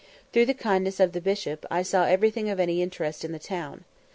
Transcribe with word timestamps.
Through 0.33 0.47
the 0.47 0.55
kindness 0.55 0.99
of 0.99 1.11
the 1.11 1.21
Bishop, 1.21 1.63
I 1.69 1.83
saw 1.83 2.05
everything 2.05 2.49
of 2.49 2.59
any 2.59 2.81
interest 2.81 3.23
in 3.23 3.33
the 3.33 3.37
town. 3.37 3.83